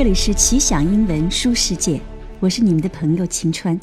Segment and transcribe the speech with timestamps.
[0.00, 2.00] 这里是奇想英文书世界，
[2.40, 3.78] 我是你们的朋友晴川。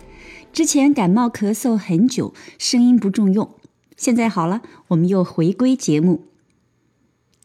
[0.51, 3.47] 之前感冒咳嗽很久，声音不中用，
[3.95, 6.23] 现在好了，我们又回归节目。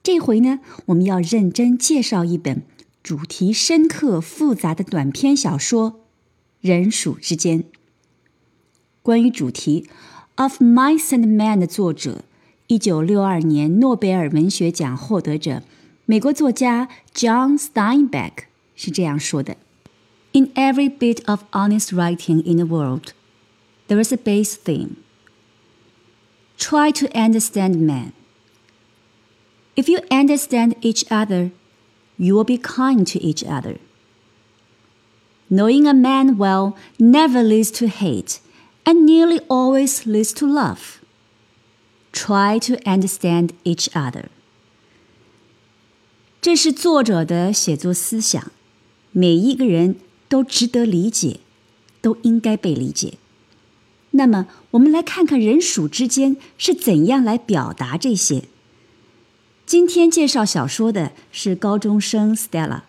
[0.03, 2.63] 这回呢，我们要认真介绍一本
[3.03, 5.93] 主题深刻复杂的短篇小说
[6.63, 7.61] 《人鼠之间》。
[9.03, 9.87] 关于主题
[10.43, 12.25] 《Of Mice and Men》的作者，
[12.69, 15.63] 一九六二年诺贝尔文学奖获得者。
[16.07, 18.33] 美国作家 John Steinbeck
[18.82, 19.58] 是这样说的：“
[20.34, 23.14] In every bit of honest writing in the world,
[23.88, 24.98] there is a base theme.
[26.58, 28.14] Try to understand man.
[29.76, 31.52] If you understand each other,
[32.18, 33.78] you will be kind to each other.
[35.50, 38.40] Knowing a man well never leads to hate,
[38.86, 41.00] and nearly always leads to love.
[42.12, 44.30] Try to understand each other.”
[46.42, 48.52] 这是作者的写作思想，
[49.13, 49.97] 每一个人
[50.29, 51.41] 都值得理解，
[52.01, 53.15] 都应该被理解。
[54.13, 58.45] 那么，我们来看看人鼠之间是怎样来表达这些。
[59.65, 62.83] 今天介绍小说的是高中生 Stella，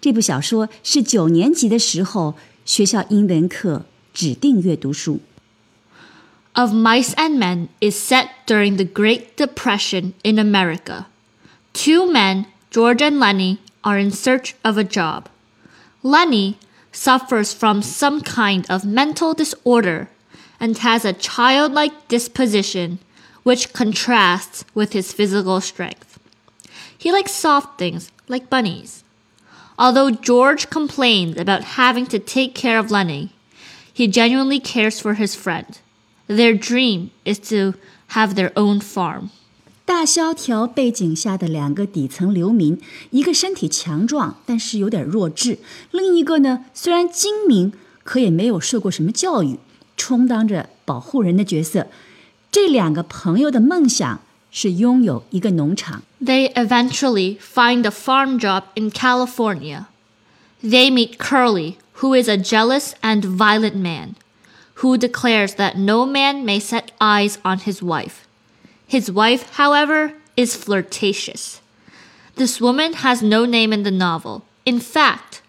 [0.00, 5.20] 这部小说是九年级的时候学校英文课指定阅读书。
[6.52, 11.06] Of Mice and Men is set during the Great Depression in America.
[11.72, 15.24] Two men, George and Lennie, are in search of a job.
[16.06, 16.56] Lennie
[16.92, 20.08] suffers from some kind of mental disorder
[20.60, 23.00] and has a childlike disposition
[23.42, 26.20] which contrasts with his physical strength.
[26.96, 29.02] He likes soft things like bunnies.
[29.76, 33.32] Although George complains about having to take care of Lennie,
[33.92, 35.80] he genuinely cares for his friend.
[36.28, 37.74] Their dream is to
[38.08, 39.32] have their own farm.
[39.85, 45.57] 大萧条背景下的两个底层流民，一个身体强壮，但是有点弱智；
[45.91, 47.73] 另一个呢，虽然精明，
[48.03, 49.59] 可也没有受过什么教育，
[49.97, 51.87] 充当着保护人的角色。
[52.51, 56.03] 这两个朋友的梦想是拥有一个农场。
[56.23, 59.85] They eventually find a farm job in California.
[60.63, 64.15] They meet Curly, who is a jealous and violent man,
[64.75, 68.25] who declares that no man may set eyes on his wife.
[68.86, 71.60] His wife, however, is flirtatious.
[72.36, 74.44] This woman has no name in the novel.
[74.64, 75.42] In fact,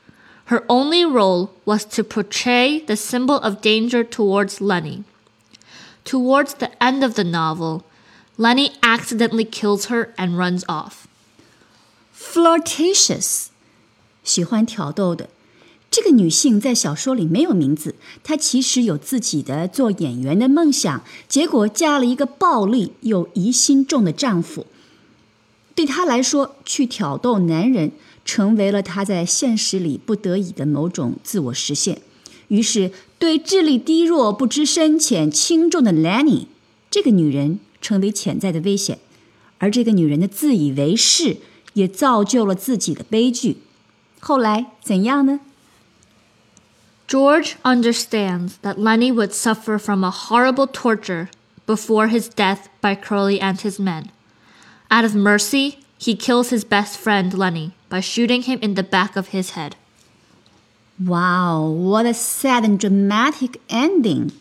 [0.45, 5.03] her only role was to portray the symbol of danger towards Lennie.
[6.05, 7.83] Towards the end of the novel,
[8.37, 11.07] Lennie accidentally kills her and runs off.
[12.13, 13.49] Flirtatious，
[14.23, 15.29] 喜欢挑逗的，
[15.97, 24.67] 这个女性在小说里没有名字，她其实有自己的做演员的梦想，结果嫁了一个暴力又疑心重的丈夫。
[25.73, 27.93] 对她来说，去挑逗男人
[28.23, 31.99] 成为了她在现实里不得已的某种自我实现。
[32.49, 36.45] 于是，对智力低弱、不知深浅轻重的 Lenny
[36.91, 38.99] 这个女人成为潜在的危险，
[39.57, 41.37] 而这个女人的自以为是
[41.73, 43.57] 也造就了自己的悲剧。
[44.19, 45.39] 后来怎样呢
[47.07, 51.29] George understands that Lennie would suffer from a horrible torture
[51.65, 54.11] before his death by Curly and his men.
[54.91, 59.15] Out of mercy, he kills his best friend Lennie by shooting him in the back
[59.15, 59.75] of his head.
[60.99, 64.31] Wow, what a sad and dramatic ending!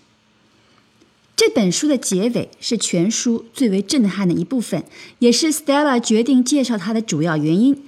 [1.37, 4.84] 这本书的结尾是全书最为震撼的一部分，
[5.21, 7.84] 也是 Stella 决定介绍它的主要原因。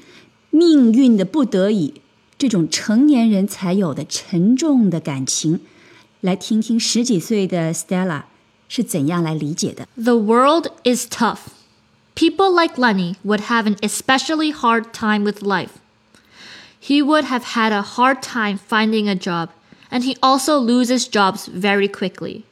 [0.50, 1.94] 命运的不得已
[2.38, 5.60] 这种成年人才有的沉重的感情，
[6.20, 8.22] 来听听十几岁的 Stella
[8.68, 9.88] 是怎样来理解的。
[9.96, 11.48] The world is tough.
[12.14, 15.80] People like Lennie would have an especially hard time with life.
[16.80, 19.48] He would have had a hard time finding a job,
[19.90, 22.44] and he also loses jobs very quickly.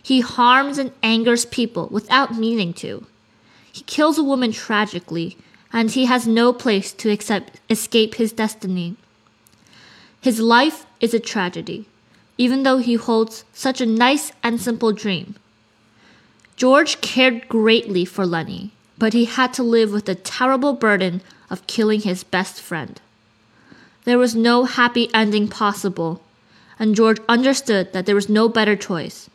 [0.00, 3.04] He harms and angers people without meaning to.
[3.72, 5.36] He kills a woman tragically,
[5.72, 8.94] and he has no place to accept, escape his destiny.
[10.20, 11.86] His life is a tragedy,
[12.36, 15.36] even though he holds such a nice and simple dream.
[16.56, 21.20] George cared greatly for Lennie, but he had to live with the terrible burden
[21.50, 23.00] of killing his best friend.
[24.04, 26.20] There was no happy ending possible,
[26.78, 29.30] and George understood that there was no better choice,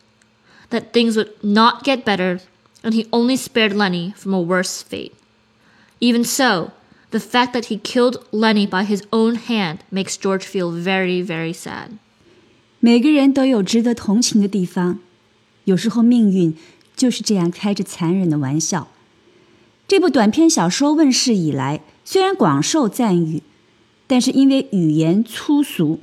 [0.69, 2.41] that things would not get better,
[2.83, 5.15] and he only spared Lennie from a worse fate.
[6.01, 6.71] Even so,
[7.13, 11.53] the fact that he killed Lennie by his own hand makes George feel very, very
[11.53, 11.99] sad.
[12.79, 14.99] 每个人都有值得同情的地方，
[15.65, 16.55] 有时候命运
[16.95, 18.89] 就是这样开着残忍的玩笑。
[19.87, 23.43] 这部短篇小说问世以来，虽然广受赞誉，
[24.07, 25.99] 但是因为语言粗俗，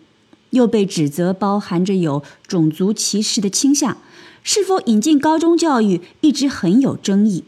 [0.50, 3.98] 又被指责包含着有种族歧视的倾向。
[4.42, 7.44] 是否引进高中教育一直很有争议。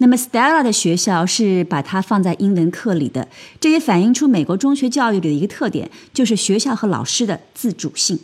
[0.00, 3.28] 那么，Stella 的学校是把它放在英文课里的，
[3.60, 8.20] 这也反映出美国中学教育里的一个特点，就是学校和老师的自主性。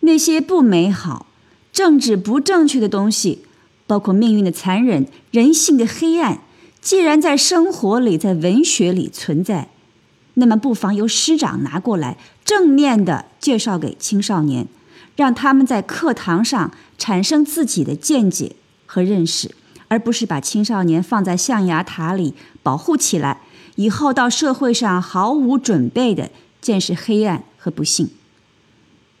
[0.00, 1.26] 那些不美好、
[1.72, 3.40] 政治不正确的东西，
[3.88, 6.42] 包括命运的残忍、人性的黑暗，
[6.80, 9.68] 既然在生活里、在文学里存在，
[10.34, 14.68] 那么不妨由师长拿过来，正面的介绍给青少年，
[15.16, 18.54] 让他们在课堂上产生自己的见解
[18.86, 19.56] 和认识。
[19.92, 23.42] 而不是把青少年放在象牙塔里保护起来，
[23.74, 26.30] 以后到社会上毫无准备的
[26.62, 28.08] 见识黑暗和不幸。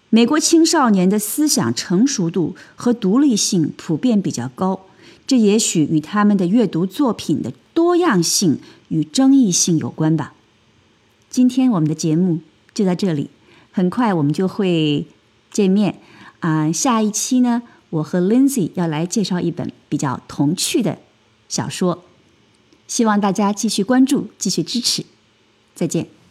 [0.08, 4.86] 美国青少年的思想成熟度和独立性普遍比较高，
[5.26, 8.58] 这也许与他们的阅读作品的多样性
[8.88, 10.32] 与争议性有关吧。
[11.28, 12.40] 今天我们的节目
[12.72, 13.28] 就到这里，
[13.72, 15.06] 很快我们就会
[15.50, 15.98] 见面
[16.40, 17.60] 啊，下一期呢？
[17.92, 20.98] 我和 Lindsay 要来介绍一本比较童趣的
[21.46, 22.04] 小说，
[22.88, 25.04] 希望大家继续关注，继续支持，
[25.74, 26.21] 再见。